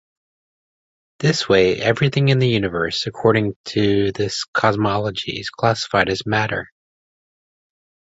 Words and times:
This 1.19 1.47
way 1.47 1.79
everything 1.79 2.29
in 2.29 2.39
the 2.39 2.47
universe 2.49 3.05
according 3.05 3.55
to 3.65 4.11
this 4.13 4.45
cosmology 4.45 5.37
is 5.39 5.51
classified 5.51 6.09
as 6.09 6.25
matter. 6.25 6.71